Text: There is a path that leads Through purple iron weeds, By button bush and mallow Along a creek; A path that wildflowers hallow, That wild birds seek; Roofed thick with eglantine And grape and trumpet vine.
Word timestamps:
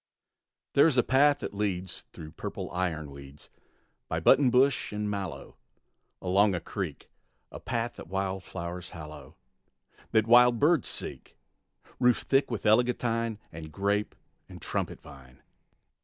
There 0.73 0.87
is 0.87 0.97
a 0.97 1.03
path 1.03 1.37
that 1.41 1.53
leads 1.53 2.05
Through 2.11 2.31
purple 2.31 2.71
iron 2.71 3.11
weeds, 3.11 3.51
By 4.07 4.19
button 4.19 4.49
bush 4.49 4.91
and 4.91 5.07
mallow 5.07 5.57
Along 6.23 6.55
a 6.55 6.59
creek; 6.59 7.07
A 7.51 7.59
path 7.59 7.97
that 7.97 8.07
wildflowers 8.07 8.89
hallow, 8.89 9.35
That 10.09 10.25
wild 10.25 10.57
birds 10.57 10.87
seek; 10.87 11.37
Roofed 11.99 12.25
thick 12.25 12.49
with 12.49 12.65
eglantine 12.65 13.37
And 13.51 13.71
grape 13.71 14.15
and 14.49 14.59
trumpet 14.59 14.99
vine. 15.01 15.43